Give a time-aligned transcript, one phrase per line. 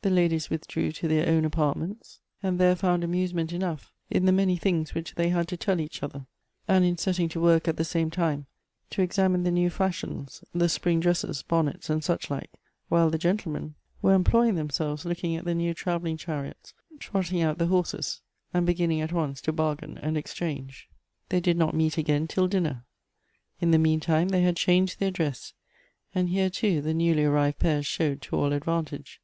[0.00, 4.56] The ladies withdrew to their own apartments, and there found amusement enough in the many
[4.56, 6.26] things which they had to tell each other,
[6.66, 8.46] and in setting to work at the same time
[8.90, 12.50] to examine the new fashions, the spring dresses, bonnets, and such like;
[12.88, 17.66] while the gentlemen were employing themselves looking at the new travelling chariots, trotting out the
[17.68, 18.20] horses,
[18.52, 20.88] and beginning at once to bargain and exchange.
[21.28, 22.84] They did not meet again till dinner;
[23.60, 25.54] in the mean time they had changed their dress.
[26.12, 29.20] And here, too, the newly arrived pair showed to all advantage.